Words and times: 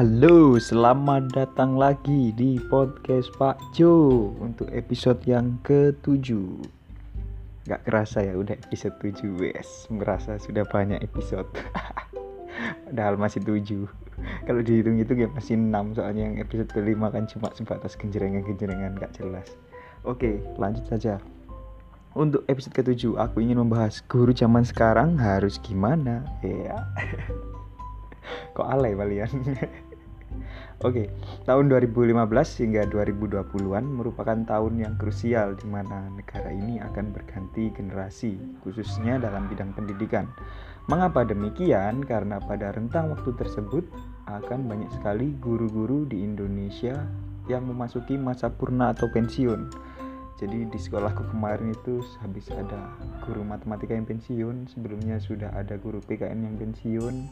Halo, 0.00 0.56
selamat 0.56 1.36
datang 1.36 1.76
lagi 1.76 2.32
di 2.32 2.56
podcast 2.56 3.28
Pak 3.36 3.60
Jo 3.76 4.32
untuk 4.40 4.64
episode 4.72 5.20
yang 5.28 5.60
ke-7 5.60 6.40
Gak 7.68 7.84
kerasa 7.84 8.24
ya 8.24 8.32
udah 8.32 8.56
episode 8.56 8.96
7 8.96 9.28
wes. 9.36 9.84
Merasa 9.92 10.40
sudah 10.40 10.64
banyak 10.64 11.04
episode. 11.04 11.44
Padahal 12.88 13.20
masih 13.20 13.44
7 13.44 13.60
Kalau 14.48 14.64
dihitung 14.64 14.96
itu 15.04 15.12
ya 15.20 15.28
masih 15.36 15.60
6 15.60 15.68
Soalnya 16.00 16.32
yang 16.32 16.36
episode 16.40 16.72
kelima 16.72 17.12
kan 17.12 17.28
cuma 17.28 17.52
sebatas 17.52 17.92
genjerengan-genjerengan 18.00 18.96
gak 18.96 19.12
jelas. 19.20 19.52
Oke 20.08 20.40
lanjut 20.56 20.88
saja. 20.88 21.20
Untuk 22.16 22.48
episode 22.48 22.72
ke-7 22.72 23.20
aku 23.20 23.44
ingin 23.44 23.60
membahas 23.60 24.00
guru 24.08 24.32
zaman 24.32 24.64
sekarang 24.64 25.20
harus 25.20 25.60
gimana? 25.60 26.24
Ya. 26.40 26.88
Kok 28.56 28.64
alay 28.64 28.96
kalian 28.96 29.28
Oke, 30.80 31.12
tahun 31.44 31.68
2015 31.68 32.16
hingga 32.64 32.88
2020-an 32.88 33.84
merupakan 33.84 34.38
tahun 34.48 34.80
yang 34.80 34.94
krusial 34.96 35.52
di 35.60 35.68
mana 35.68 36.08
negara 36.08 36.48
ini 36.48 36.80
akan 36.80 37.12
berganti 37.12 37.68
generasi, 37.76 38.40
khususnya 38.64 39.20
dalam 39.20 39.44
bidang 39.52 39.76
pendidikan. 39.76 40.24
Mengapa 40.88 41.28
demikian? 41.28 42.00
Karena 42.02 42.40
pada 42.40 42.72
rentang 42.72 43.12
waktu 43.12 43.36
tersebut 43.36 43.84
akan 44.24 44.72
banyak 44.72 44.88
sekali 44.96 45.36
guru-guru 45.36 46.08
di 46.08 46.24
Indonesia 46.24 46.96
yang 47.44 47.68
memasuki 47.68 48.16
masa 48.16 48.48
purna 48.48 48.96
atau 48.96 49.06
pensiun. 49.12 49.68
Jadi 50.40 50.64
di 50.72 50.78
sekolahku 50.80 51.28
kemarin 51.36 51.76
itu 51.76 52.00
habis 52.24 52.48
ada 52.48 52.96
guru 53.28 53.44
matematika 53.44 53.92
yang 53.92 54.08
pensiun, 54.08 54.72
sebelumnya 54.72 55.20
sudah 55.20 55.52
ada 55.52 55.76
guru 55.76 56.00
PKN 56.00 56.48
yang 56.48 56.56
pensiun, 56.56 57.28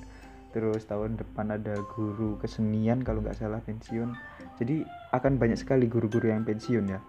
terus 0.51 0.85
tahun 0.89 1.21
depan 1.21 1.55
ada 1.55 1.77
guru 1.95 2.41
kesenian 2.41 3.05
kalau 3.05 3.21
nggak 3.21 3.37
salah 3.37 3.61
pensiun. 3.65 4.15
Jadi 4.59 4.83
akan 5.15 5.39
banyak 5.39 5.59
sekali 5.61 5.87
guru-guru 5.87 6.33
yang 6.33 6.43
pensiun 6.45 6.87
ya. 6.89 7.01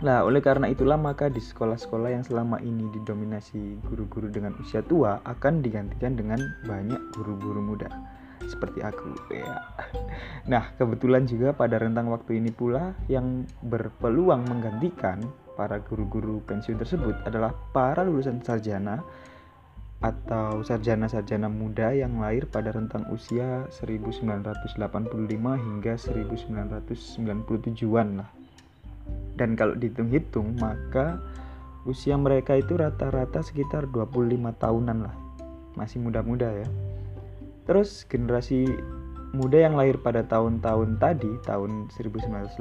Nah, 0.00 0.24
oleh 0.24 0.40
karena 0.40 0.64
itulah 0.64 0.96
maka 0.96 1.28
di 1.28 1.44
sekolah-sekolah 1.44 2.08
yang 2.08 2.24
selama 2.24 2.56
ini 2.64 2.88
didominasi 2.88 3.84
guru-guru 3.84 4.32
dengan 4.32 4.56
usia 4.56 4.80
tua 4.80 5.20
akan 5.28 5.60
digantikan 5.60 6.16
dengan 6.16 6.40
banyak 6.64 7.12
guru-guru 7.12 7.60
muda. 7.60 7.88
Seperti 8.48 8.80
aku 8.80 9.12
ya. 9.28 9.60
Nah, 10.50 10.72
kebetulan 10.80 11.28
juga 11.28 11.52
pada 11.52 11.76
rentang 11.76 12.08
waktu 12.08 12.40
ini 12.40 12.48
pula 12.48 12.96
yang 13.12 13.44
berpeluang 13.60 14.48
menggantikan 14.48 15.20
para 15.52 15.76
guru-guru 15.84 16.40
pensiun 16.48 16.80
tersebut 16.80 17.20
adalah 17.28 17.52
para 17.76 18.00
lulusan 18.00 18.40
sarjana 18.40 19.04
atau 20.00 20.64
sarjana-sarjana 20.64 21.52
muda 21.52 21.92
yang 21.92 22.24
lahir 22.24 22.48
pada 22.48 22.72
rentang 22.72 23.04
usia 23.12 23.68
1985 23.68 24.80
hingga 25.60 25.92
1997-an 26.00 28.24
lah. 28.24 28.32
Dan 29.36 29.60
kalau 29.60 29.76
dihitung-hitung 29.76 30.56
maka 30.56 31.20
usia 31.84 32.16
mereka 32.16 32.56
itu 32.56 32.80
rata-rata 32.80 33.44
sekitar 33.44 33.92
25 33.92 34.40
tahunan 34.56 35.04
lah. 35.04 35.12
Masih 35.76 36.00
muda-muda 36.00 36.48
ya. 36.48 36.64
Terus 37.68 38.08
generasi 38.08 38.72
muda 39.36 39.68
yang 39.68 39.76
lahir 39.76 40.00
pada 40.00 40.24
tahun-tahun 40.24 40.96
tadi, 40.96 41.28
tahun 41.44 41.92
1985 41.92 42.56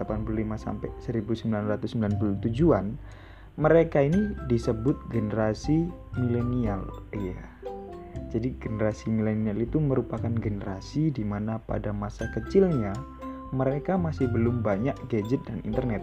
sampai 0.59 0.91
1997-an 1.07 2.99
mereka 3.59 3.99
ini 3.99 4.39
disebut 4.47 4.95
generasi 5.11 5.91
milenial. 6.15 6.87
Iya. 7.11 7.43
Jadi 8.31 8.55
generasi 8.55 9.11
milenial 9.11 9.59
itu 9.59 9.83
merupakan 9.83 10.31
generasi 10.31 11.11
di 11.11 11.27
mana 11.27 11.59
pada 11.59 11.91
masa 11.91 12.31
kecilnya 12.31 12.95
mereka 13.51 13.99
masih 13.99 14.31
belum 14.31 14.63
banyak 14.63 14.95
gadget 15.11 15.43
dan 15.43 15.59
internet. 15.67 15.99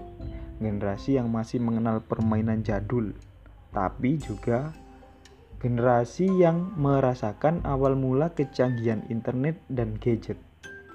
Generasi 0.61 1.17
yang 1.17 1.33
masih 1.33 1.65
mengenal 1.65 2.05
permainan 2.05 2.61
jadul, 2.61 3.17
tapi 3.73 4.21
juga 4.21 4.77
generasi 5.57 6.29
yang 6.29 6.77
merasakan 6.77 7.65
awal 7.65 7.97
mula 7.97 8.37
kecanggihan 8.37 9.01
internet 9.09 9.57
dan 9.73 9.97
gadget. 9.97 10.37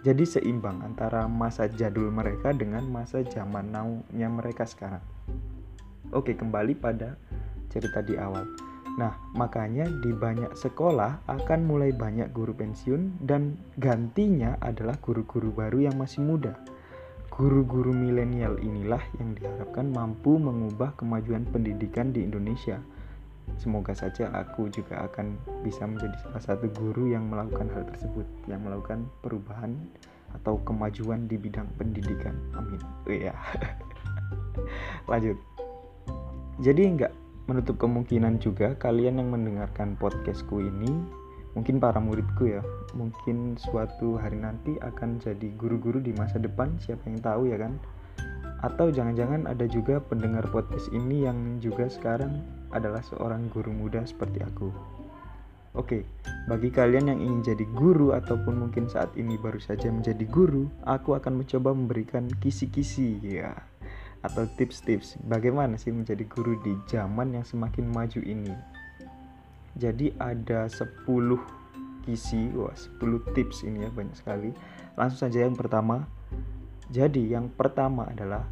Jadi 0.01 0.25
seimbang 0.25 0.81
antara 0.85 1.25
masa 1.25 1.69
jadul 1.69 2.09
mereka 2.09 2.53
dengan 2.53 2.85
masa 2.89 3.25
zaman 3.25 3.69
now-nya 3.69 4.29
mereka 4.29 4.65
sekarang. 4.65 5.10
Oke, 6.11 6.35
kembali 6.35 6.75
pada 6.75 7.15
cerita 7.71 8.03
di 8.03 8.19
awal. 8.19 8.43
Nah, 8.99 9.15
makanya 9.31 9.87
di 9.87 10.11
banyak 10.11 10.51
sekolah 10.51 11.23
akan 11.31 11.59
mulai 11.63 11.95
banyak 11.95 12.35
guru 12.35 12.51
pensiun 12.51 13.23
dan 13.23 13.55
gantinya 13.79 14.59
adalah 14.59 14.99
guru-guru 14.99 15.55
baru 15.55 15.87
yang 15.87 15.95
masih 15.95 16.19
muda. 16.19 16.59
Guru-guru 17.31 17.95
milenial 17.95 18.59
inilah 18.59 18.99
yang 19.15 19.31
diharapkan 19.39 19.87
mampu 19.87 20.35
mengubah 20.35 20.91
kemajuan 20.99 21.47
pendidikan 21.47 22.11
di 22.11 22.27
Indonesia. 22.27 22.83
Semoga 23.55 23.95
saja 23.95 24.27
aku 24.35 24.67
juga 24.67 25.07
akan 25.07 25.39
bisa 25.63 25.87
menjadi 25.87 26.27
salah 26.27 26.43
satu 26.43 26.67
guru 26.75 27.07
yang 27.07 27.31
melakukan 27.31 27.71
hal 27.71 27.87
tersebut, 27.87 28.27
yang 28.51 28.67
melakukan 28.67 29.07
perubahan 29.23 29.79
atau 30.35 30.59
kemajuan 30.67 31.31
di 31.31 31.39
bidang 31.39 31.67
pendidikan. 31.79 32.35
Amin. 32.59 32.79
Oh, 33.07 33.11
iya. 33.11 33.35
Lanjut. 35.11 35.39
Jadi 36.61 36.93
nggak 36.93 37.13
menutup 37.49 37.81
kemungkinan 37.81 38.37
juga 38.37 38.77
kalian 38.77 39.17
yang 39.17 39.33
mendengarkan 39.33 39.97
podcastku 39.97 40.61
ini 40.61 40.93
mungkin 41.57 41.81
para 41.81 41.97
muridku 41.97 42.47
ya 42.47 42.61
mungkin 42.93 43.57
suatu 43.57 44.21
hari 44.21 44.37
nanti 44.37 44.77
akan 44.77 45.17
jadi 45.17 45.49
guru-guru 45.57 45.97
di 45.97 46.13
masa 46.13 46.37
depan 46.37 46.77
siapa 46.77 47.01
yang 47.09 47.17
tahu 47.17 47.49
ya 47.49 47.57
kan? 47.57 47.81
Atau 48.61 48.93
jangan-jangan 48.93 49.49
ada 49.49 49.65
juga 49.65 50.05
pendengar 50.05 50.45
podcast 50.53 50.85
ini 50.93 51.25
yang 51.25 51.57
juga 51.57 51.89
sekarang 51.89 52.45
adalah 52.69 53.01
seorang 53.01 53.49
guru 53.49 53.73
muda 53.73 54.05
seperti 54.05 54.45
aku. 54.45 54.69
Oke, 55.73 56.05
bagi 56.45 56.69
kalian 56.69 57.09
yang 57.09 57.19
ingin 57.25 57.57
jadi 57.57 57.65
guru 57.73 58.13
ataupun 58.13 58.69
mungkin 58.69 58.85
saat 58.85 59.09
ini 59.17 59.33
baru 59.33 59.57
saja 59.57 59.89
menjadi 59.89 60.29
guru, 60.29 60.69
aku 60.85 61.17
akan 61.17 61.41
mencoba 61.41 61.73
memberikan 61.73 62.29
kisi-kisi 62.37 63.17
ya 63.25 63.70
atau 64.21 64.45
tips-tips 64.57 65.17
bagaimana 65.25 65.77
sih 65.81 65.89
menjadi 65.89 66.21
guru 66.29 66.57
di 66.61 66.77
zaman 66.85 67.33
yang 67.33 67.45
semakin 67.45 67.89
maju 67.89 68.21
ini. 68.21 68.53
Jadi 69.77 70.13
ada 70.21 70.67
10 70.67 71.07
kisi, 72.05 72.51
wah 72.53 72.73
10 72.73 73.23
tips 73.33 73.65
ini 73.65 73.87
ya 73.87 73.89
banyak 73.89 74.13
sekali. 74.13 74.49
Langsung 74.99 75.29
saja 75.29 75.47
yang 75.47 75.57
pertama. 75.57 76.05
Jadi 76.91 77.31
yang 77.31 77.47
pertama 77.47 78.11
adalah 78.11 78.43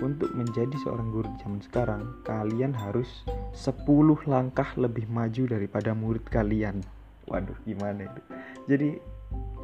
untuk 0.00 0.32
menjadi 0.32 0.72
seorang 0.80 1.08
guru 1.12 1.28
di 1.28 1.38
zaman 1.44 1.60
sekarang, 1.60 2.02
kalian 2.24 2.72
harus 2.72 3.24
10 3.52 3.84
langkah 4.28 4.68
lebih 4.76 5.08
maju 5.08 5.42
daripada 5.48 5.92
murid 5.92 6.24
kalian. 6.28 6.80
Waduh, 7.28 7.56
gimana 7.64 8.08
itu? 8.08 8.20
Jadi 8.68 8.88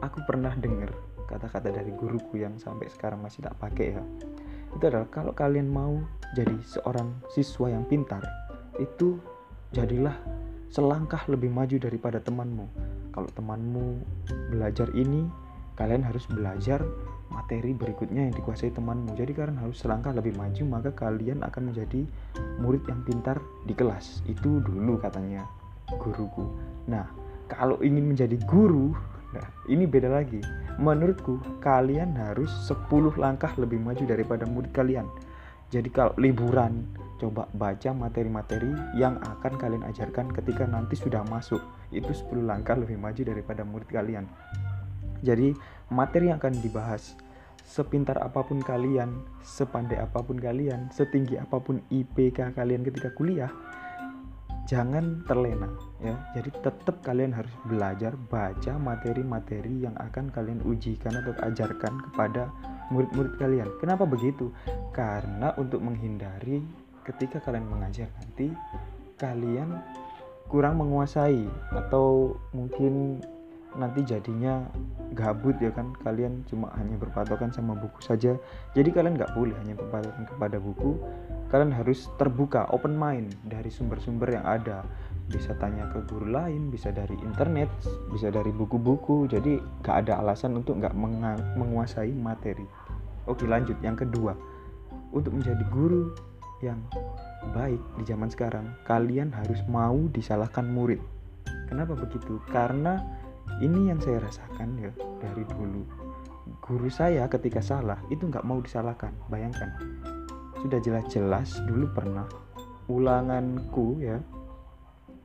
aku 0.05 0.19
pernah 0.29 0.53
dengar 0.57 0.93
kata-kata 1.29 1.73
dari 1.73 1.93
guruku 1.97 2.41
yang 2.41 2.61
sampai 2.61 2.93
sekarang 2.93 3.25
masih 3.25 3.41
tak 3.41 3.57
pakai 3.57 3.97
ya 3.97 4.05
itu 4.73 4.85
adalah 4.89 5.09
kalau 5.13 5.33
kalian 5.37 5.69
mau 5.69 6.01
jadi 6.33 6.57
seorang 6.65 7.13
siswa 7.29 7.69
yang 7.69 7.85
pintar 7.85 8.25
itu 8.81 9.21
jadilah 9.73 10.17
selangkah 10.73 11.21
lebih 11.29 11.53
maju 11.53 11.77
daripada 11.77 12.17
temanmu. 12.17 12.65
Kalau 13.13 13.29
temanmu 13.37 14.01
belajar 14.49 14.89
ini 14.97 15.29
kalian 15.77 16.01
harus 16.01 16.25
belajar 16.29 16.81
materi 17.29 17.77
berikutnya 17.77 18.29
yang 18.29 18.35
dikuasai 18.37 18.73
temanmu. 18.73 19.13
Jadi 19.13 19.33
kalian 19.37 19.61
harus 19.61 19.85
selangkah 19.85 20.17
lebih 20.17 20.33
maju 20.37 20.63
maka 20.65 20.91
kalian 20.97 21.45
akan 21.45 21.73
menjadi 21.73 22.09
murid 22.61 22.85
yang 22.89 23.05
pintar 23.05 23.37
di 23.69 23.77
kelas. 23.77 24.25
Itu 24.25 24.65
dulu 24.65 24.97
katanya 24.97 25.45
guruku. 26.01 26.49
Nah 26.89 27.05
kalau 27.53 27.77
ingin 27.85 28.17
menjadi 28.17 28.41
guru 28.49 28.97
Nah, 29.33 29.47
ini 29.73 29.85
beda 29.89 30.09
lagi. 30.09 30.41
Menurutku, 30.81 31.41
kalian 31.61 32.17
harus 32.17 32.49
10 32.69 32.89
langkah 33.21 33.53
lebih 33.61 33.81
maju 33.81 34.05
daripada 34.05 34.49
murid 34.49 34.73
kalian. 34.73 35.09
Jadi 35.73 35.89
kalau 35.89 36.13
liburan, 36.21 36.85
coba 37.17 37.49
baca 37.57 37.97
materi-materi 37.97 38.73
yang 38.93 39.17
akan 39.25 39.57
kalian 39.57 39.85
ajarkan 39.89 40.29
ketika 40.37 40.69
nanti 40.69 41.01
sudah 41.01 41.25
masuk. 41.29 41.61
Itu 41.89 42.13
10 42.13 42.45
langkah 42.45 42.77
lebih 42.77 43.01
maju 43.01 43.21
daripada 43.25 43.65
murid 43.65 43.89
kalian. 43.89 44.29
Jadi, 45.25 45.57
materi 45.89 46.29
yang 46.29 46.43
akan 46.43 46.61
dibahas 46.61 47.17
sepintar 47.63 48.19
apa 48.19 48.43
pun 48.43 48.59
kalian, 48.59 49.23
sepandai 49.41 50.03
apa 50.03 50.21
pun 50.21 50.37
kalian, 50.37 50.91
setinggi 50.91 51.39
apa 51.39 51.63
pun 51.63 51.81
IPK 51.89 52.59
kalian 52.59 52.83
ketika 52.83 53.15
kuliah, 53.15 53.49
jangan 54.67 55.27
terlena 55.27 55.69
ya. 55.99 56.15
Jadi 56.39 56.51
tetap 56.63 57.03
kalian 57.03 57.35
harus 57.35 57.53
belajar 57.67 58.15
baca 58.31 58.79
materi-materi 58.79 59.87
yang 59.87 59.95
akan 59.99 60.31
kalian 60.31 60.63
ujikan 60.63 61.19
atau 61.19 61.35
ajarkan 61.43 61.99
kepada 62.11 62.51
murid-murid 62.95 63.35
kalian. 63.39 63.69
Kenapa 63.83 64.07
begitu? 64.07 64.53
Karena 64.95 65.55
untuk 65.59 65.83
menghindari 65.83 66.63
ketika 67.03 67.43
kalian 67.43 67.67
mengajar 67.67 68.07
nanti 68.23 68.55
kalian 69.19 69.83
kurang 70.47 70.79
menguasai 70.79 71.49
atau 71.73 72.37
mungkin 72.53 73.25
nanti 73.77 74.05
jadinya 74.05 74.65
gabut 75.13 75.57
ya 75.61 75.73
kan. 75.73 75.93
Kalian 76.05 76.45
cuma 76.49 76.73
hanya 76.77 76.97
berpatokan 76.97 77.53
sama 77.53 77.77
buku 77.77 78.01
saja. 78.01 78.37
Jadi 78.73 78.89
kalian 78.93 79.17
nggak 79.17 79.33
boleh 79.37 79.55
hanya 79.65 79.75
berpatokan 79.77 80.25
kepada 80.29 80.57
buku. 80.61 80.99
Kalian 81.53 81.73
harus 81.73 82.09
terbuka 82.17 82.65
open 82.73 82.97
mind 82.97 83.37
dari 83.45 83.69
sumber-sumber 83.69 84.41
yang 84.41 84.47
ada. 84.49 84.85
Bisa 85.29 85.53
tanya 85.61 85.89
ke 85.93 86.01
guru 86.09 86.29
lain 86.29 86.69
bisa 86.69 86.93
dari 86.93 87.15
internet 87.21 87.69
bisa 88.09 88.33
dari 88.33 88.53
buku-buku. 88.53 89.29
Jadi 89.29 89.61
gak 89.85 90.09
ada 90.09 90.21
alasan 90.25 90.57
untuk 90.57 90.81
nggak 90.81 90.97
menguasai 91.57 92.13
materi. 92.17 92.65
Oke 93.29 93.45
lanjut. 93.45 93.77
Yang 93.85 94.09
kedua 94.09 94.33
untuk 95.13 95.37
menjadi 95.37 95.65
guru 95.69 96.13
yang 96.65 96.79
baik 97.53 97.83
di 97.99 98.05
zaman 98.07 98.31
sekarang 98.31 98.67
kalian 98.87 99.35
harus 99.35 99.61
mau 99.67 99.99
disalahkan 100.15 100.65
murid. 100.65 101.03
Kenapa 101.67 101.99
begitu? 101.99 102.39
Karena 102.49 103.01
ini 103.61 103.93
yang 103.93 104.01
saya 104.01 104.23
rasakan 104.23 104.79
ya 104.81 104.93
dari 105.21 105.45
dulu. 105.45 105.85
Guru 106.63 106.89
saya 106.89 107.27
ketika 107.27 107.61
salah 107.61 107.99
itu 108.09 108.25
nggak 108.25 108.47
mau 108.47 108.63
disalahkan. 108.63 109.13
Bayangkan. 109.29 109.75
Sudah 110.63 110.79
jelas-jelas 110.79 111.59
dulu 111.67 111.91
pernah 111.91 112.25
ulanganku 112.87 113.99
ya 114.03 114.19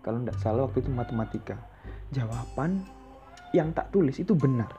kalau 0.02 0.24
tidak 0.24 0.38
salah 0.40 0.62
waktu 0.66 0.82
itu 0.82 0.92
matematika. 0.92 1.58
Jawaban 2.12 2.84
yang 3.52 3.72
tak 3.76 3.92
tulis 3.92 4.18
itu 4.18 4.34
benar. 4.34 4.72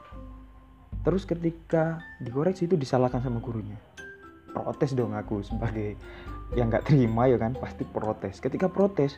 Terus 1.05 1.23
ketika 1.23 2.03
dikoreksi 2.19 2.67
itu 2.67 2.75
disalahkan 2.75 3.23
sama 3.23 3.39
gurunya. 3.39 3.77
Protes 4.51 4.97
dong 4.97 5.13
aku 5.13 5.45
sebagai 5.45 5.95
yang 6.57 6.73
nggak 6.73 6.89
terima 6.89 7.29
ya 7.29 7.37
kan 7.37 7.53
pasti 7.53 7.85
protes. 7.85 8.41
Ketika 8.41 8.67
protes 8.67 9.15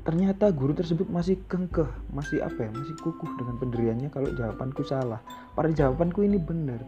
ternyata 0.00 0.48
guru 0.50 0.72
tersebut 0.72 1.06
masih 1.12 1.38
kengkeh 1.44 1.86
masih 2.10 2.40
apa 2.40 2.66
ya 2.66 2.70
masih 2.72 2.96
kukuh 3.04 3.28
dengan 3.36 3.54
pendiriannya 3.60 4.08
kalau 4.08 4.32
jawabanku 4.32 4.82
salah. 4.82 5.20
Pada 5.52 5.70
jawabanku 5.70 6.24
ini 6.24 6.40
benar. 6.40 6.80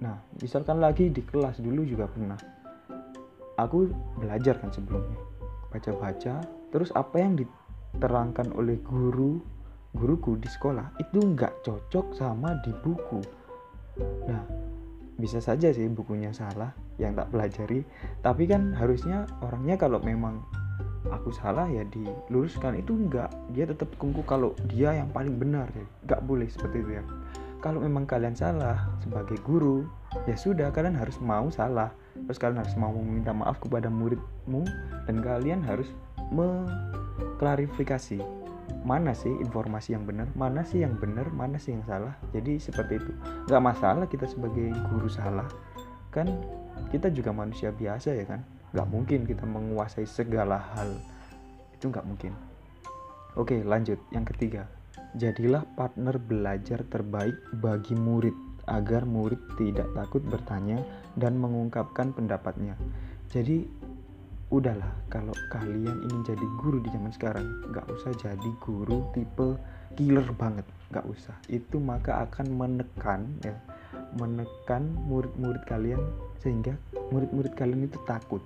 Nah 0.00 0.16
misalkan 0.40 0.80
lagi 0.80 1.12
di 1.12 1.20
kelas 1.20 1.60
dulu 1.60 1.84
juga 1.84 2.08
pernah. 2.08 2.38
Aku 3.60 3.90
belajar 4.16 4.56
kan 4.58 4.72
sebelumnya. 4.72 5.20
Baca-baca 5.68 6.40
terus 6.72 6.90
apa 6.96 7.16
yang 7.20 7.36
diterangkan 7.36 8.56
oleh 8.56 8.80
guru 8.80 9.40
guruku 9.92 10.36
di 10.36 10.48
sekolah 10.48 11.00
itu 11.00 11.18
nggak 11.20 11.64
cocok 11.64 12.16
sama 12.16 12.56
di 12.64 12.72
buku. 12.82 13.20
Nah 14.28 14.42
bisa 15.18 15.42
saja 15.42 15.74
sih 15.74 15.90
bukunya 15.90 16.30
salah 16.30 16.72
yang 16.96 17.12
tak 17.18 17.28
pelajari. 17.34 17.82
Tapi 18.22 18.46
kan 18.46 18.72
harusnya 18.72 19.26
orangnya 19.42 19.74
kalau 19.74 19.98
memang 20.00 20.40
aku 21.06 21.30
salah 21.30 21.70
ya 21.70 21.86
diluruskan 21.86 22.74
itu 22.78 22.94
enggak 22.94 23.30
dia 23.54 23.64
tetap 23.68 23.88
kungku 23.96 24.26
kalau 24.26 24.54
dia 24.66 24.92
yang 24.98 25.08
paling 25.14 25.38
benar 25.38 25.70
ya 25.72 25.86
enggak 26.06 26.20
boleh 26.26 26.48
seperti 26.50 26.82
itu 26.82 26.90
ya 26.98 27.04
kalau 27.58 27.82
memang 27.82 28.06
kalian 28.06 28.34
salah 28.38 28.86
sebagai 29.02 29.38
guru 29.42 29.86
ya 30.26 30.34
sudah 30.38 30.70
kalian 30.70 30.94
harus 30.94 31.18
mau 31.22 31.50
salah 31.50 31.90
terus 32.26 32.38
kalian 32.38 32.62
harus 32.62 32.74
mau 32.78 32.90
meminta 32.94 33.30
maaf 33.34 33.58
kepada 33.62 33.90
muridmu 33.90 34.66
dan 35.06 35.16
kalian 35.22 35.62
harus 35.62 35.90
mengklarifikasi 36.34 38.18
mana 38.84 39.16
sih 39.16 39.32
informasi 39.32 39.96
yang 39.96 40.04
benar, 40.04 40.28
mana 40.36 40.60
sih 40.64 40.84
yang 40.84 40.96
benar, 41.00 41.28
mana 41.32 41.56
sih 41.56 41.72
yang 41.72 41.84
salah. 41.88 42.14
Jadi 42.36 42.60
seperti 42.60 43.00
itu. 43.00 43.12
Gak 43.48 43.64
masalah 43.64 44.04
kita 44.08 44.28
sebagai 44.28 44.72
guru 44.92 45.08
salah, 45.08 45.48
kan 46.12 46.28
kita 46.92 47.08
juga 47.08 47.32
manusia 47.32 47.72
biasa 47.72 48.12
ya 48.12 48.24
kan. 48.28 48.44
Gak 48.76 48.88
mungkin 48.88 49.24
kita 49.24 49.48
menguasai 49.48 50.04
segala 50.04 50.60
hal. 50.76 50.98
Itu 51.72 51.88
gak 51.88 52.04
mungkin. 52.04 52.36
Oke 53.38 53.62
lanjut, 53.62 54.00
yang 54.10 54.26
ketiga. 54.26 54.66
Jadilah 55.16 55.64
partner 55.78 56.20
belajar 56.20 56.84
terbaik 56.84 57.36
bagi 57.62 57.96
murid 57.96 58.34
agar 58.68 59.08
murid 59.08 59.40
tidak 59.56 59.88
takut 59.96 60.20
bertanya 60.20 60.84
dan 61.16 61.40
mengungkapkan 61.40 62.12
pendapatnya. 62.12 62.76
Jadi 63.32 63.64
udahlah 64.48 64.88
kalau 65.12 65.36
kalian 65.52 66.08
ingin 66.08 66.24
jadi 66.24 66.46
guru 66.56 66.80
di 66.80 66.88
zaman 66.88 67.12
sekarang 67.12 67.44
nggak 67.68 67.84
usah 67.92 68.16
jadi 68.16 68.50
guru 68.64 69.04
tipe 69.12 69.60
killer 69.92 70.24
banget 70.40 70.64
nggak 70.88 71.04
usah 71.04 71.36
itu 71.52 71.76
maka 71.76 72.24
akan 72.24 72.56
menekan 72.56 73.28
ya 73.44 73.52
menekan 74.16 74.88
murid-murid 75.04 75.60
kalian 75.68 76.00
sehingga 76.40 76.80
murid-murid 77.12 77.52
kalian 77.60 77.92
itu 77.92 78.00
takut 78.08 78.40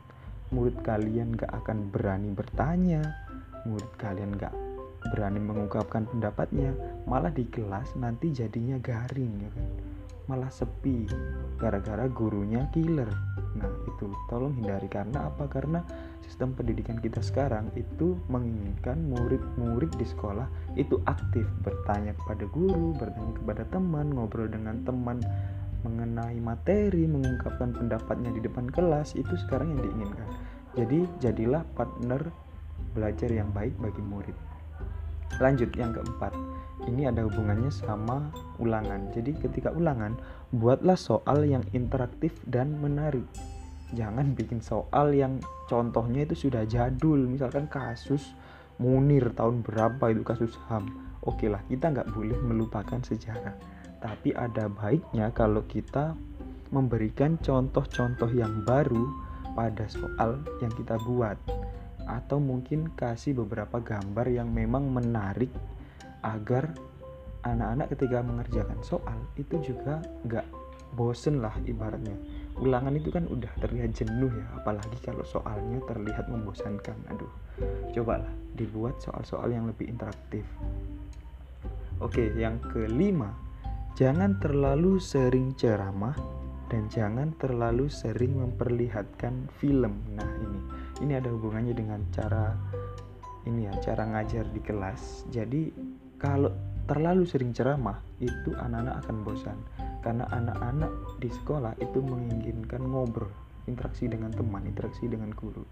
murid 0.53 0.77
kalian 0.85 1.35
nggak 1.35 1.51
akan 1.51 1.89
berani 1.89 2.31
bertanya. 2.37 3.03
Murid 3.65 3.93
kalian 3.97 4.37
nggak 4.37 4.55
berani 5.11 5.41
mengungkapkan 5.41 6.07
pendapatnya. 6.07 6.77
Malah 7.09 7.33
di 7.33 7.49
kelas 7.49 7.97
nanti 7.99 8.31
jadinya 8.31 8.79
garing 8.79 9.35
ya 9.43 9.51
kan? 9.51 9.69
Malah 10.31 10.53
sepi 10.53 11.09
gara-gara 11.59 12.07
gurunya 12.07 12.69
killer. 12.71 13.11
Nah 13.59 13.73
itu 13.89 14.13
tolong 14.31 14.55
hindari. 14.55 14.87
Karena 14.87 15.27
apa? 15.33 15.49
Karena 15.51 15.83
sistem 16.23 16.55
pendidikan 16.55 16.97
kita 17.03 17.21
sekarang 17.21 17.69
itu 17.75 18.15
menginginkan 18.31 18.97
murid-murid 19.11 19.91
di 19.99 20.07
sekolah 20.07 20.47
itu 20.79 20.97
aktif 21.05 21.45
bertanya 21.61 22.15
kepada 22.17 22.47
guru 22.49 22.95
bertanya 22.97 23.35
kepada 23.37 23.63
teman 23.69 24.15
ngobrol 24.15 24.49
dengan 24.49 24.81
teman 24.87 25.21
mengenai 25.83 26.39
materi 26.39 27.05
mengungkapkan 27.07 27.75
pendapatnya 27.77 28.31
di 28.33 28.41
depan 28.43 28.71
kelas 28.71 29.15
itu 29.19 29.35
sekarang 29.47 29.77
yang 29.77 29.83
diinginkan 29.85 30.29
jadi 30.79 31.01
jadilah 31.21 31.63
partner 31.77 32.23
belajar 32.97 33.31
yang 33.31 33.51
baik 33.51 33.77
bagi 33.79 34.03
murid 34.03 34.37
lanjut 35.39 35.71
yang 35.77 35.91
keempat 35.91 36.35
ini 36.91 37.07
ada 37.07 37.23
hubungannya 37.23 37.71
sama 37.71 38.35
ulangan. 38.59 39.15
Jadi 39.15 39.39
ketika 39.39 39.71
ulangan, 39.71 40.19
buatlah 40.51 40.99
soal 40.99 41.47
yang 41.47 41.63
interaktif 41.71 42.35
dan 42.43 42.75
menarik. 42.83 43.23
Jangan 43.95 44.35
bikin 44.35 44.59
soal 44.65 45.15
yang 45.15 45.39
contohnya 45.71 46.27
itu 46.27 46.49
sudah 46.49 46.67
jadul, 46.67 47.29
misalkan 47.29 47.69
kasus 47.71 48.35
Munir 48.81 49.31
tahun 49.37 49.63
berapa 49.63 50.11
itu 50.11 50.27
kasus 50.27 50.59
HAM. 50.67 50.91
Oke 51.23 51.47
lah, 51.47 51.63
kita 51.71 51.93
nggak 51.93 52.11
boleh 52.11 52.35
melupakan 52.43 52.99
sejarah. 52.99 53.55
Tapi 54.03 54.35
ada 54.35 54.67
baiknya 54.67 55.31
kalau 55.31 55.63
kita 55.71 56.19
memberikan 56.75 57.39
contoh-contoh 57.39 58.33
yang 58.35 58.67
baru 58.67 59.07
pada 59.55 59.87
soal 59.87 60.43
yang 60.59 60.73
kita 60.75 60.99
buat. 61.07 61.39
Atau 62.03 62.43
mungkin 62.43 62.91
kasih 62.99 63.39
beberapa 63.39 63.79
gambar 63.79 64.27
yang 64.27 64.51
memang 64.51 64.91
menarik 64.91 65.55
agar 66.27 66.75
anak-anak 67.47 67.95
ketika 67.95 68.19
mengerjakan 68.23 68.81
soal 68.83 69.19
itu 69.39 69.59
juga 69.63 70.03
nggak 70.27 70.47
bosen 70.95 71.41
lah 71.43 71.55
ibaratnya. 71.67 72.15
Ulangan 72.59 72.95
itu 72.95 73.09
kan 73.09 73.25
udah 73.27 73.49
terlihat 73.59 73.97
jenuh 73.97 74.31
ya 74.31 74.47
apalagi 74.61 74.99
kalau 75.03 75.25
soalnya 75.27 75.79
terlihat 75.87 76.27
membosankan. 76.31 76.97
Aduh 77.11 77.31
cobalah 77.93 78.31
dibuat 78.55 78.99
soal-soal 79.03 79.51
yang 79.51 79.67
lebih 79.67 79.89
interaktif. 79.91 80.45
Oke 82.03 82.35
yang 82.35 82.59
kelima 82.71 83.31
jangan 83.93 84.41
terlalu 84.41 84.97
sering 84.97 85.53
ceramah 85.57 86.17
dan 86.73 86.89
jangan 86.89 87.37
terlalu 87.37 87.93
sering 87.93 88.41
memperlihatkan 88.41 89.53
film. 89.61 90.01
Nah 90.17 90.31
ini. 90.41 90.61
Ini 91.05 91.21
ada 91.21 91.29
hubungannya 91.29 91.77
dengan 91.77 92.01
cara 92.15 92.57
ini 93.45 93.69
ya 93.69 93.75
cara 93.85 94.09
ngajar 94.09 94.49
di 94.49 94.61
kelas. 94.65 95.29
Jadi 95.29 95.69
kalau 96.17 96.49
terlalu 96.89 97.29
sering 97.29 97.53
ceramah 97.53 98.01
itu 98.25 98.57
anak-anak 98.57 99.05
akan 99.05 99.17
bosan. 99.21 99.59
Karena 100.01 100.25
anak-anak 100.33 101.21
di 101.21 101.29
sekolah 101.31 101.77
itu 101.79 102.01
menginginkan 102.01 102.83
ngobrol 102.83 103.31
interaksi 103.71 104.11
dengan 104.11 104.35
teman 104.35 104.67
interaksi 104.67 105.07
dengan 105.07 105.31
guru 105.31 105.63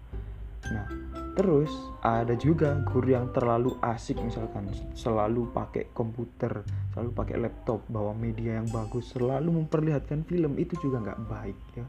nah 0.69 0.85
terus 1.33 1.71
ada 2.05 2.37
juga 2.37 2.77
guru 2.91 3.17
yang 3.17 3.33
terlalu 3.33 3.73
asik 3.81 4.19
misalkan 4.21 4.69
selalu 4.93 5.49
pakai 5.55 5.89
komputer 5.95 6.61
selalu 6.91 7.09
pakai 7.15 7.35
laptop 7.39 7.81
bawa 7.87 8.11
media 8.11 8.59
yang 8.59 8.67
bagus 8.69 9.15
selalu 9.15 9.63
memperlihatkan 9.63 10.27
film 10.27 10.59
itu 10.59 10.75
juga 10.83 11.01
nggak 11.01 11.21
baik 11.25 11.59
ya. 11.79 11.87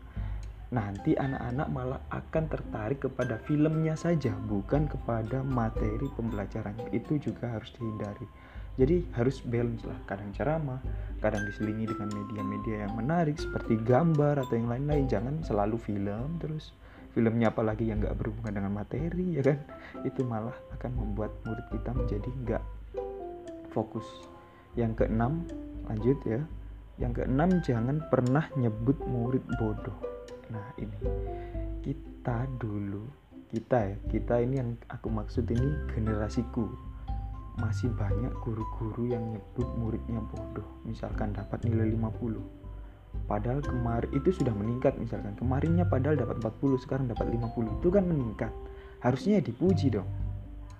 Nanti 0.72 1.12
anak-anak 1.12 1.68
malah 1.68 2.00
akan 2.08 2.44
tertarik 2.48 3.04
kepada 3.04 3.36
filmnya 3.44 3.92
saja 3.92 4.32
bukan 4.48 4.88
kepada 4.88 5.44
materi 5.44 6.08
pembelajarannya. 6.16 6.88
Itu 6.96 7.20
juga 7.20 7.52
harus 7.52 7.76
dihindari. 7.76 8.24
Jadi 8.80 9.04
harus 9.12 9.44
balance 9.44 9.84
lah. 9.84 10.00
Kadang 10.08 10.32
ceramah 10.32 10.80
kadang 11.20 11.44
diselingi 11.44 11.92
dengan 11.92 12.08
media-media 12.16 12.88
yang 12.88 12.96
menarik 12.96 13.36
seperti 13.36 13.76
gambar 13.84 14.48
atau 14.48 14.54
yang 14.56 14.72
lain-lain. 14.72 15.04
Jangan 15.12 15.44
selalu 15.44 15.76
film 15.76 16.40
terus 16.40 16.72
filmnya 17.12 17.52
apalagi 17.52 17.88
yang 17.92 18.00
nggak 18.00 18.16
berhubungan 18.16 18.56
dengan 18.56 18.72
materi 18.72 19.36
ya 19.36 19.42
kan? 19.44 19.58
Itu 20.04 20.24
malah 20.24 20.56
akan 20.76 20.92
membuat 20.96 21.32
murid 21.44 21.66
kita 21.68 21.90
menjadi 21.92 22.30
nggak 22.44 22.64
fokus. 23.72 24.04
Yang 24.76 25.04
keenam 25.04 25.44
lanjut 25.88 26.18
ya. 26.24 26.40
Yang 27.00 27.24
keenam 27.24 27.50
jangan 27.64 27.96
pernah 28.08 28.48
nyebut 28.56 28.96
murid 29.04 29.44
bodoh. 29.60 29.96
Nah 30.48 30.66
ini. 30.80 31.00
Kita 31.82 32.46
dulu 32.56 33.02
kita 33.52 33.84
ya 33.84 33.96
kita 34.08 34.40
ini 34.40 34.54
yang 34.56 34.70
aku 34.88 35.12
maksud 35.12 35.44
ini 35.52 35.92
generasiku. 35.92 36.64
Masih 37.60 37.92
banyak 37.92 38.32
guru-guru 38.40 39.12
yang 39.12 39.36
nyebut 39.36 39.68
muridnya 39.76 40.24
bodoh. 40.24 40.64
Misalkan 40.88 41.36
dapat 41.36 41.68
nilai 41.68 41.92
50 41.92 42.61
padahal 43.26 43.64
kemarin 43.64 44.10
itu 44.12 44.30
sudah 44.34 44.52
meningkat 44.52 44.96
misalkan. 45.00 45.32
Kemarinnya 45.38 45.88
padahal 45.88 46.18
dapat 46.18 46.42
40 46.42 46.84
sekarang 46.84 47.06
dapat 47.08 47.32
50 47.32 47.80
itu 47.80 47.88
kan 47.88 48.04
meningkat. 48.04 48.52
Harusnya 49.00 49.40
dipuji 49.40 49.92
dong. 49.92 50.08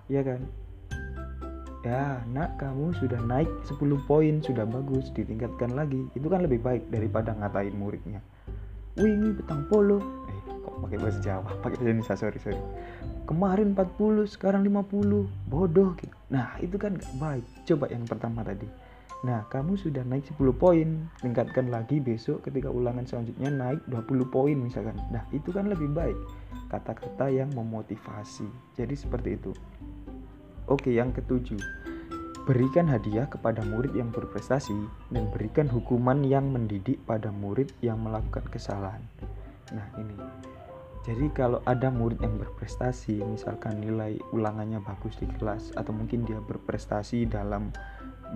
Ya 0.06 0.20
kan? 0.22 0.44
Ya 1.82 2.22
nak 2.30 2.62
kamu 2.62 2.94
sudah 3.02 3.18
naik 3.26 3.50
10 3.66 3.78
poin 4.06 4.38
sudah 4.38 4.62
bagus 4.62 5.10
ditingkatkan 5.16 5.74
lagi. 5.74 6.06
Itu 6.14 6.30
kan 6.30 6.46
lebih 6.46 6.62
baik 6.62 6.92
daripada 6.92 7.34
ngatain 7.34 7.74
muridnya. 7.74 8.22
Wih 9.00 9.08
ini 9.08 9.34
petang 9.34 9.66
polo. 9.66 9.98
Eh 10.28 10.38
kok 10.62 10.76
pakai 10.84 10.98
bahasa 11.00 11.18
Jawa? 11.24 11.50
Pakai 11.64 11.76
bahasa 11.80 11.90
Indonesia 11.90 12.14
sorry 12.14 12.38
sorry. 12.38 12.62
Kemarin 13.26 13.74
40 13.74 14.28
sekarang 14.28 14.62
50 14.68 15.50
bodoh 15.50 15.94
gitu 15.98 16.14
nah 16.32 16.56
itu 16.64 16.80
kan 16.80 16.96
gak 16.96 17.12
baik. 17.20 17.44
Coba 17.68 17.92
yang 17.92 18.08
pertama 18.08 18.40
tadi 18.40 18.64
nah 19.22 19.46
kamu 19.46 19.78
sudah 19.78 20.02
naik 20.02 20.26
10 20.34 20.38
poin. 20.58 21.06
Tingkatkan 21.22 21.70
lagi 21.70 22.02
besok 22.02 22.42
ketika 22.42 22.66
ulangan 22.70 23.06
selanjutnya 23.06 23.50
naik 23.54 23.80
20 23.86 24.34
poin 24.34 24.58
misalkan. 24.58 24.98
Nah 25.14 25.22
itu 25.30 25.54
kan 25.54 25.70
lebih 25.70 25.94
baik. 25.94 26.18
Kata-kata 26.70 27.30
yang 27.30 27.54
memotivasi. 27.54 28.46
Jadi 28.74 28.94
seperti 28.98 29.38
itu. 29.38 29.54
Oke 30.66 30.90
yang 30.94 31.14
ketujuh. 31.14 31.58
Berikan 32.42 32.90
hadiah 32.90 33.30
kepada 33.30 33.62
murid 33.62 33.94
yang 33.94 34.10
berprestasi 34.10 34.74
dan 35.14 35.30
berikan 35.30 35.70
hukuman 35.70 36.26
yang 36.26 36.50
mendidik 36.50 36.98
pada 37.06 37.30
murid 37.30 37.70
yang 37.86 38.02
melakukan 38.02 38.42
kesalahan. 38.50 39.02
Nah 39.70 39.86
ini. 39.94 40.18
Jadi 41.02 41.34
kalau 41.34 41.58
ada 41.66 41.90
murid 41.90 42.22
yang 42.22 42.38
berprestasi, 42.38 43.26
misalkan 43.26 43.82
nilai 43.82 44.18
ulangannya 44.30 44.78
bagus 44.82 45.18
di 45.18 45.26
kelas 45.26 45.74
atau 45.74 45.90
mungkin 45.90 46.22
dia 46.22 46.38
berprestasi 46.38 47.26
dalam 47.26 47.74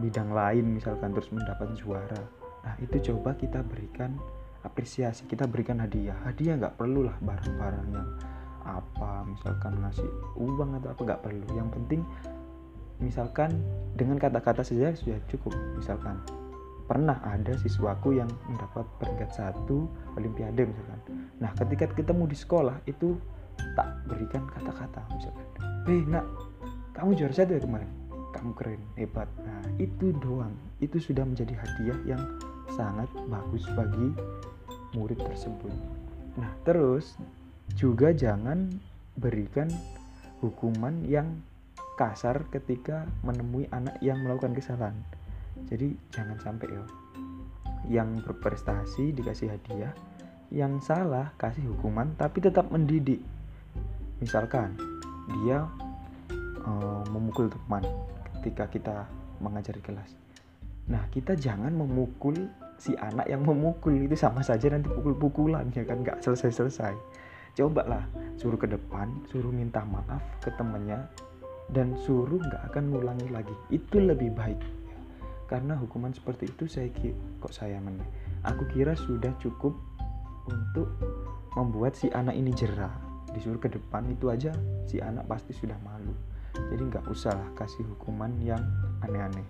bidang 0.00 0.30
lain 0.32 0.76
misalkan 0.76 1.12
terus 1.12 1.30
mendapat 1.32 1.72
juara. 1.78 2.22
Nah, 2.66 2.74
itu 2.82 3.12
coba 3.12 3.38
kita 3.38 3.62
berikan 3.62 4.18
apresiasi, 4.66 5.24
kita 5.30 5.46
berikan 5.46 5.78
hadiah. 5.78 6.16
Hadiah 6.26 6.58
nggak 6.58 6.74
perlu 6.76 7.06
lah 7.06 7.16
barang-barang 7.22 7.86
yang 7.94 8.08
apa, 8.66 9.22
misalkan 9.22 9.78
ngasih 9.78 10.10
uang 10.36 10.78
atau 10.82 10.90
apa 10.90 11.00
nggak 11.06 11.22
perlu. 11.22 11.46
Yang 11.54 11.68
penting 11.78 12.00
misalkan 12.98 13.50
dengan 13.94 14.18
kata-kata 14.18 14.66
saja 14.66 14.90
sudah 14.96 15.20
cukup. 15.30 15.54
Misalkan 15.78 16.18
pernah 16.86 17.18
ada 17.26 17.50
siswaku 17.58 18.14
yang 18.14 18.30
mendapat 18.46 18.86
peringkat 19.02 19.30
satu 19.34 19.90
olimpiade 20.14 20.70
misalkan 20.70 21.00
nah 21.42 21.50
ketika 21.58 21.90
ketemu 21.92 22.30
di 22.30 22.36
sekolah 22.38 22.78
itu 22.86 23.18
tak 23.74 23.90
berikan 24.06 24.46
kata-kata 24.54 25.02
misalkan 25.10 25.46
hei 25.90 26.00
nak 26.06 26.24
kamu 26.94 27.18
juara 27.18 27.34
satu 27.34 27.58
ya 27.58 27.60
kemarin 27.60 27.90
kamu 28.37 28.52
keren 28.52 28.83
hebat. 29.00 29.28
Nah 29.40 29.64
itu 29.81 30.12
doang. 30.21 30.52
Itu 30.78 31.00
sudah 31.00 31.25
menjadi 31.25 31.57
hadiah 31.57 32.16
yang 32.16 32.23
sangat 32.76 33.09
bagus 33.33 33.64
bagi 33.73 34.12
murid 34.93 35.16
tersebut. 35.16 35.73
Nah 36.37 36.52
terus 36.69 37.16
juga 37.75 38.12
jangan 38.12 38.69
berikan 39.16 39.66
hukuman 40.45 41.02
yang 41.09 41.40
kasar 41.97 42.45
ketika 42.52 43.09
menemui 43.25 43.66
anak 43.73 43.97
yang 44.05 44.21
melakukan 44.21 44.52
kesalahan. 44.52 44.97
Jadi 45.73 45.97
jangan 46.12 46.37
sampai 46.38 46.69
ya 46.69 46.85
yang 47.87 48.19
berprestasi 48.21 49.14
dikasih 49.14 49.57
hadiah 49.57 49.95
yang 50.50 50.78
salah 50.83 51.33
kasih 51.40 51.64
hukuman 51.75 52.12
tapi 52.21 52.45
tetap 52.45 52.69
mendidik. 52.69 53.25
Misalkan 54.21 54.76
dia 55.40 55.66
uh, 56.66 57.02
memukul 57.11 57.50
teman 57.50 57.83
ketika 58.46 58.70
kita 58.70 58.96
mengajar 59.42 59.74
di 59.74 59.82
kelas. 59.82 60.14
Nah 60.86 61.02
kita 61.10 61.34
jangan 61.34 61.74
memukul 61.74 62.46
si 62.78 62.94
anak 62.94 63.26
yang 63.26 63.42
memukul 63.42 63.90
itu 63.90 64.14
sama 64.14 64.38
saja 64.38 64.70
nanti 64.70 64.86
pukul-pukulan 64.86 65.66
ya 65.74 65.82
kan? 65.82 66.06
Nggak 66.06 66.22
selesai-selesai. 66.22 66.94
Cobalah 67.58 68.06
suruh 68.38 68.54
ke 68.54 68.70
depan 68.70 69.10
suruh 69.26 69.50
minta 69.50 69.82
maaf 69.82 70.22
ke 70.38 70.54
temannya 70.54 71.10
dan 71.74 71.98
suruh 72.06 72.38
nggak 72.38 72.70
akan 72.70 72.94
ngulangi 72.94 73.26
lagi. 73.34 73.50
Itu 73.74 73.98
lebih 73.98 74.30
baik 74.38 74.62
karena 75.50 75.74
hukuman 75.74 76.14
seperti 76.14 76.46
itu 76.46 76.70
saya 76.70 76.86
kok 77.42 77.50
saya 77.50 77.82
meneh 77.82 78.06
aku 78.46 78.66
kira 78.70 78.94
sudah 78.94 79.34
cukup 79.42 79.74
untuk 80.46 80.86
membuat 81.58 81.98
si 81.98 82.06
anak 82.14 82.38
ini 82.38 82.54
jerah. 82.54 82.94
Disuruh 83.34 83.58
ke 83.58 83.66
depan 83.66 84.06
itu 84.06 84.30
aja 84.30 84.54
si 84.86 85.02
anak 85.02 85.26
pasti 85.26 85.50
sudah 85.50 85.74
malu 85.82 86.36
jadi 86.70 86.82
nggak 86.82 87.06
usah 87.11 87.32
lah 87.35 87.49
kasih 87.54 87.87
hukuman 87.96 88.32
yang 88.42 88.62
aneh-aneh. 89.06 89.46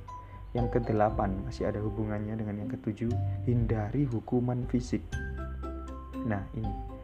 Yang 0.57 0.81
kedelapan 0.81 1.37
masih 1.45 1.69
ada 1.69 1.81
hubungannya 1.85 2.33
dengan 2.33 2.65
yang 2.65 2.71
ketujuh 2.73 3.13
hindari 3.45 4.09
hukuman 4.09 4.65
fisik. 4.69 5.05
Nah 6.25 6.41
ini. 6.57 6.97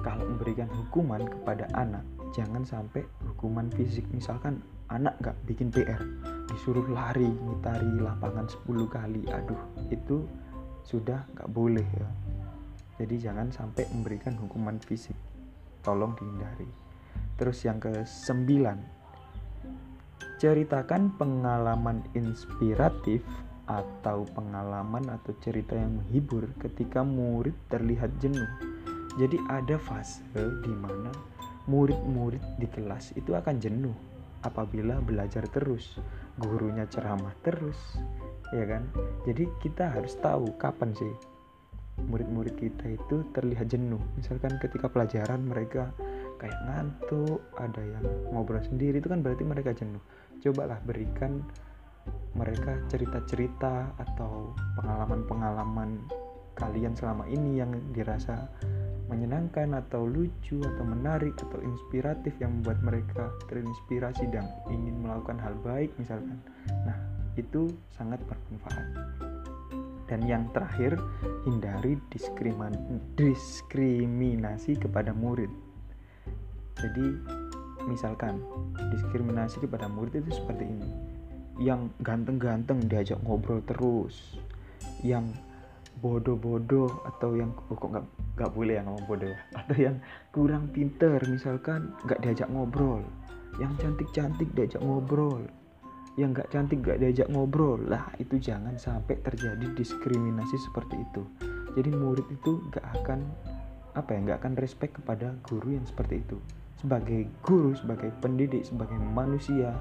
Kalau 0.00 0.24
memberikan 0.24 0.64
hukuman 0.72 1.20
kepada 1.28 1.68
anak 1.76 2.00
jangan 2.32 2.64
sampai 2.64 3.04
hukuman 3.26 3.68
fisik. 3.74 4.06
Misalkan 4.14 4.62
anak 4.88 5.18
nggak 5.20 5.36
bikin 5.44 5.68
PR 5.68 6.00
disuruh 6.48 6.86
lari 6.88 7.28
ngitari 7.28 8.00
lapangan 8.00 8.48
10 8.48 8.88
kali. 8.88 9.22
Aduh 9.28 9.60
itu 9.92 10.24
sudah 10.86 11.26
nggak 11.36 11.50
boleh 11.52 11.84
ya. 11.84 12.08
Jadi 12.96 13.16
jangan 13.20 13.52
sampai 13.52 13.88
memberikan 13.92 14.36
hukuman 14.40 14.80
fisik. 14.80 15.16
Tolong 15.84 16.16
dihindari. 16.16 16.68
Terus 17.36 17.64
yang 17.64 17.80
ke 17.80 18.04
sembilan 18.04 18.99
ceritakan 20.40 21.12
pengalaman 21.20 22.00
inspiratif 22.16 23.20
atau 23.68 24.24
pengalaman 24.32 25.04
atau 25.12 25.36
cerita 25.44 25.76
yang 25.76 26.00
menghibur 26.00 26.48
ketika 26.56 27.04
murid 27.04 27.52
terlihat 27.68 28.08
jenuh. 28.24 28.48
Jadi 29.20 29.36
ada 29.52 29.76
fase 29.76 30.24
di 30.64 30.72
mana 30.72 31.12
murid-murid 31.68 32.40
di 32.56 32.64
kelas 32.72 33.12
itu 33.20 33.36
akan 33.36 33.60
jenuh 33.60 33.92
apabila 34.40 35.04
belajar 35.04 35.44
terus. 35.52 36.00
Gurunya 36.40 36.88
ceramah 36.88 37.36
terus 37.44 38.00
ya 38.56 38.64
kan? 38.64 38.88
Jadi 39.28 39.44
kita 39.60 39.92
harus 39.92 40.16
tahu 40.24 40.56
kapan 40.56 40.96
sih 40.96 41.14
murid-murid 42.00 42.56
kita 42.56 42.96
itu 42.96 43.28
terlihat 43.36 43.68
jenuh. 43.68 44.00
Misalkan 44.16 44.56
ketika 44.56 44.88
pelajaran 44.88 45.44
mereka 45.44 45.92
kayak 46.40 46.56
ngantuk 46.64 47.44
ada 47.60 47.84
yang 47.84 48.04
ngobrol 48.32 48.64
sendiri 48.64 49.04
itu 49.04 49.12
kan 49.12 49.20
berarti 49.20 49.44
mereka 49.44 49.76
jenuh 49.76 50.00
cobalah 50.40 50.80
berikan 50.84 51.44
mereka 52.34 52.80
cerita-cerita 52.88 53.92
atau 54.00 54.56
pengalaman-pengalaman 54.80 56.00
kalian 56.56 56.92
selama 56.96 57.24
ini 57.28 57.60
yang 57.60 57.72
dirasa 57.92 58.48
menyenangkan 59.10 59.74
atau 59.74 60.06
lucu 60.06 60.62
atau 60.62 60.84
menarik 60.86 61.34
atau 61.34 61.58
inspiratif 61.66 62.30
yang 62.38 62.62
membuat 62.62 62.78
mereka 62.80 63.34
terinspirasi 63.50 64.30
dan 64.30 64.46
ingin 64.70 65.02
melakukan 65.02 65.42
hal 65.42 65.58
baik 65.66 65.90
misalkan. 65.98 66.38
Nah 66.86 66.94
itu 67.34 67.74
sangat 67.90 68.22
bermanfaat. 68.30 68.86
Dan 70.06 70.26
yang 70.26 70.46
terakhir 70.54 70.98
hindari 71.46 71.98
diskriminasi 73.18 74.78
kepada 74.78 75.14
murid. 75.14 75.50
Jadi 76.78 77.06
misalkan 77.88 78.42
diskriminasi 78.92 79.62
kepada 79.64 79.88
murid 79.88 80.20
itu 80.20 80.36
seperti 80.36 80.68
ini. 80.68 80.90
Yang 81.60 81.92
ganteng-ganteng 82.00 82.84
diajak 82.88 83.20
ngobrol 83.24 83.60
terus. 83.64 84.40
Yang 85.04 85.36
bodoh-bodoh 86.00 86.88
atau 87.04 87.36
yang 87.36 87.52
oh, 87.68 87.76
kok 87.76 87.92
nggak 87.92 88.06
nggak 88.40 88.50
boleh 88.56 88.74
yang 88.80 88.86
ngomong 88.88 89.06
bodoh 89.06 89.28
ya? 89.28 89.40
Atau 89.60 89.76
yang 89.76 89.96
kurang 90.32 90.72
pinter 90.72 91.20
misalkan 91.28 91.92
nggak 92.08 92.20
diajak 92.24 92.48
ngobrol. 92.48 93.04
Yang 93.60 93.72
cantik-cantik 93.84 94.48
diajak 94.56 94.80
ngobrol. 94.80 95.44
Yang 96.16 96.40
nggak 96.40 96.48
cantik 96.52 96.78
nggak 96.80 96.98
diajak 97.04 97.28
ngobrol. 97.28 97.80
Lah 97.84 98.08
itu 98.16 98.40
jangan 98.40 98.80
sampai 98.80 99.20
terjadi 99.20 99.76
diskriminasi 99.76 100.56
seperti 100.56 100.96
itu. 100.96 101.22
Jadi 101.76 101.90
murid 101.92 102.26
itu 102.32 102.64
nggak 102.72 102.86
akan 103.04 103.20
apa 103.94 104.14
ya 104.14 104.18
nggak 104.22 104.38
akan 104.42 104.54
respect 104.58 105.02
kepada 105.02 105.34
guru 105.42 105.74
yang 105.74 105.82
seperti 105.82 106.22
itu 106.22 106.38
sebagai 106.80 107.28
guru 107.44 107.76
sebagai 107.76 108.08
pendidik 108.24 108.64
sebagai 108.64 108.96
manusia 108.96 109.76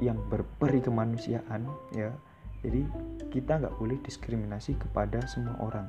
yang 0.00 0.16
berperi 0.32 0.80
kemanusiaan 0.80 1.68
ya. 1.92 2.08
Jadi 2.64 2.82
kita 3.30 3.60
nggak 3.60 3.76
boleh 3.78 4.00
diskriminasi 4.02 4.74
kepada 4.80 5.22
semua 5.28 5.54
orang 5.60 5.86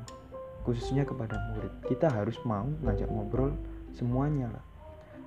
khususnya 0.68 1.08
kepada 1.08 1.40
murid. 1.56 1.72
Kita 1.88 2.12
harus 2.12 2.36
mau 2.44 2.68
ngajak 2.84 3.10
ngobrol 3.10 3.56
semuanya 3.96 4.52
lah. 4.52 4.64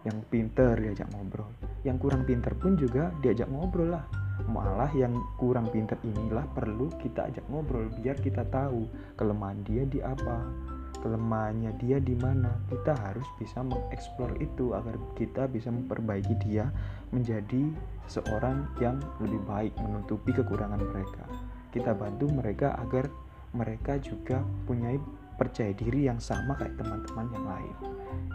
Yang 0.07 0.19
pinter 0.29 0.77
diajak 0.77 1.09
ngobrol 1.11 1.51
yang 1.83 1.99
kurang 1.99 2.23
pinter 2.23 2.55
pun 2.55 2.79
juga 2.79 3.11
diajak 3.25 3.51
ngobrol 3.51 3.91
lah. 3.91 4.07
Malah 4.47 4.91
yang 4.95 5.15
kurang 5.39 5.71
pinter 5.71 5.99
inilah 6.03 6.47
perlu 6.51 6.91
kita 6.99 7.31
ajak 7.31 7.47
ngobrol 7.51 7.91
biar 8.01 8.19
kita 8.19 8.43
tahu 8.51 8.87
kelemahan 9.15 9.63
dia 9.63 9.83
di 9.87 10.03
apa 10.03 10.72
kelemahannya 11.03 11.75
dia 11.83 11.99
di 11.99 12.15
mana. 12.15 12.55
Kita 12.71 12.95
harus 12.95 13.27
bisa 13.37 13.61
mengeksplor 13.61 14.39
itu 14.39 14.73
agar 14.73 14.97
kita 15.19 15.51
bisa 15.51 15.69
memperbaiki 15.69 16.39
dia 16.47 16.71
menjadi 17.11 17.75
seorang 18.07 18.71
yang 18.79 19.03
lebih 19.19 19.43
baik 19.45 19.75
menutupi 19.83 20.31
kekurangan 20.33 20.81
mereka. 20.81 21.27
Kita 21.75 21.93
bantu 21.93 22.31
mereka 22.31 22.79
agar 22.79 23.11
mereka 23.53 24.01
juga 24.01 24.41
punya 24.65 24.97
percaya 25.37 25.75
diri 25.75 26.07
yang 26.07 26.23
sama 26.23 26.55
kayak 26.57 26.79
teman-teman 26.79 27.27
yang 27.35 27.47
lain. 27.51 27.77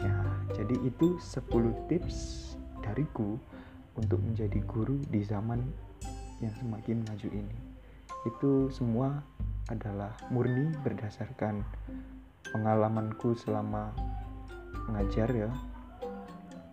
Ya 0.04 0.16
jadi 0.60 0.76
itu 0.86 1.18
10 1.18 1.90
tips 1.90 2.54
dariku 2.84 3.40
untuk 3.98 4.22
menjadi 4.22 4.62
guru 4.68 5.02
di 5.10 5.26
zaman 5.26 5.66
yang 6.44 6.54
semakin 6.62 7.02
maju 7.06 7.30
ini. 7.34 7.58
Itu 8.30 8.70
semua 8.70 9.26
adalah 9.68 10.16
murni 10.30 10.72
berdasarkan 10.86 11.66
pengalamanku 12.52 13.36
selama 13.36 13.92
mengajar 14.88 15.28
ya 15.32 15.52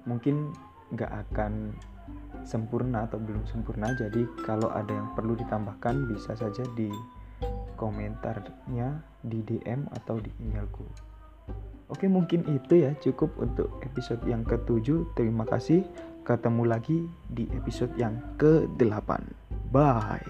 mungkin 0.05 0.53
nggak 0.95 1.11
akan 1.29 1.75
sempurna 2.45 3.09
atau 3.09 3.17
belum 3.19 3.49
sempurna. 3.49 3.97
Jadi 3.97 4.29
kalau 4.45 4.69
ada 4.71 4.93
yang 4.93 5.15
perlu 5.17 5.35
ditambahkan 5.35 6.11
bisa 6.13 6.37
saja 6.37 6.63
di 6.77 6.93
komentarnya 7.75 9.03
di 9.25 9.41
DM 9.43 9.89
atau 9.91 10.21
di 10.21 10.31
emailku. 10.39 10.85
Oke 11.93 12.09
mungkin 12.09 12.49
itu 12.49 12.81
ya 12.81 12.97
cukup 13.01 13.37
untuk 13.41 13.69
episode 13.85 14.25
yang 14.25 14.45
ketujuh. 14.45 15.05
Terima 15.17 15.45
kasih. 15.45 15.85
Ketemu 16.25 16.65
lagi 16.65 17.05
di 17.29 17.45
episode 17.53 17.93
yang 18.01 18.17
ke-8 18.41 19.21
Bye 19.69 20.25